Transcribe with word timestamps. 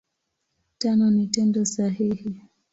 Tano 0.79 1.05
ni 1.15 1.27
Tendo 1.27 1.65
sahihi. 1.65 2.29